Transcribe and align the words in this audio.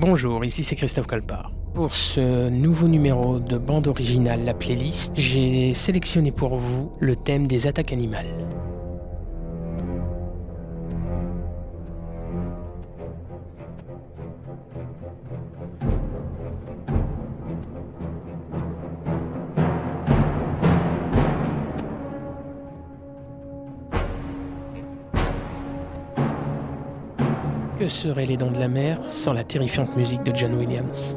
Bonjour, 0.00 0.42
ici 0.46 0.64
c'est 0.64 0.76
Christophe 0.76 1.06
Colpart. 1.06 1.52
Pour 1.74 1.94
ce 1.94 2.48
nouveau 2.48 2.88
numéro 2.88 3.38
de 3.38 3.58
bande 3.58 3.86
originale, 3.86 4.46
la 4.46 4.54
playlist, 4.54 5.12
j'ai 5.14 5.74
sélectionné 5.74 6.32
pour 6.32 6.56
vous 6.56 6.90
le 7.00 7.16
thème 7.16 7.46
des 7.46 7.66
attaques 7.66 7.92
animales. 7.92 8.24
Seraient 27.90 28.26
les 28.26 28.36
dents 28.36 28.50
de 28.50 28.58
la 28.58 28.68
mer 28.68 28.98
sans 29.06 29.32
la 29.32 29.44
terrifiante 29.44 29.96
musique 29.96 30.22
de 30.22 30.34
John 30.34 30.54
Williams 30.54 31.16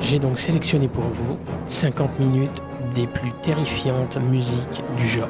J'ai 0.00 0.18
donc 0.18 0.38
sélectionné 0.38 0.88
pour 0.88 1.04
vous 1.04 1.38
50 1.66 2.20
minutes 2.20 2.62
des 2.94 3.06
plus 3.06 3.32
terrifiantes 3.40 4.18
musiques 4.18 4.82
du 4.98 5.08
genre. 5.08 5.28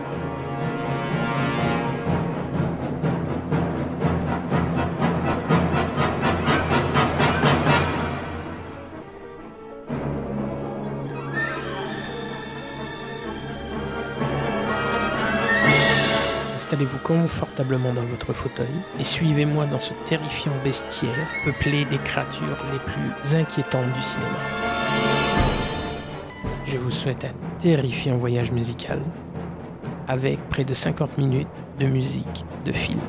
Confortablement 17.20 17.92
dans 17.92 18.04
votre 18.04 18.32
fauteuil 18.32 18.66
et 18.98 19.04
suivez-moi 19.04 19.66
dans 19.66 19.78
ce 19.78 19.92
terrifiant 20.06 20.52
bestiaire 20.64 21.28
peuplé 21.44 21.84
des 21.84 21.98
créatures 21.98 22.64
les 22.72 22.78
plus 22.78 23.34
inquiétantes 23.34 23.92
du 23.94 24.02
cinéma. 24.02 24.38
Je 26.66 26.78
vous 26.78 26.90
souhaite 26.90 27.24
un 27.24 27.58
terrifiant 27.58 28.16
voyage 28.16 28.50
musical 28.50 29.00
avec 30.08 30.38
près 30.48 30.64
de 30.64 30.74
50 30.74 31.18
minutes 31.18 31.48
de 31.78 31.86
musique 31.86 32.44
de 32.64 32.72
film. 32.72 33.00